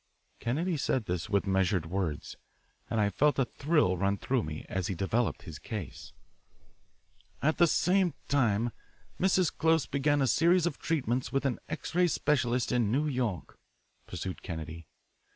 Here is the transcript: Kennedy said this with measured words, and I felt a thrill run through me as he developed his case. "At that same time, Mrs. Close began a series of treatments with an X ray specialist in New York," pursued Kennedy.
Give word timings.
Kennedy 0.39 0.77
said 0.77 1.05
this 1.05 1.29
with 1.29 1.45
measured 1.45 1.85
words, 1.85 2.35
and 2.89 2.99
I 2.99 3.11
felt 3.11 3.37
a 3.37 3.45
thrill 3.45 3.97
run 3.97 4.17
through 4.17 4.41
me 4.41 4.65
as 4.67 4.87
he 4.87 4.95
developed 4.95 5.43
his 5.43 5.59
case. 5.59 6.11
"At 7.39 7.59
that 7.59 7.67
same 7.67 8.15
time, 8.27 8.71
Mrs. 9.19 9.55
Close 9.55 9.85
began 9.85 10.19
a 10.19 10.25
series 10.25 10.65
of 10.65 10.79
treatments 10.79 11.31
with 11.31 11.45
an 11.45 11.59
X 11.69 11.93
ray 11.93 12.07
specialist 12.07 12.71
in 12.71 12.91
New 12.91 13.07
York," 13.07 13.59
pursued 14.07 14.41
Kennedy. 14.41 14.87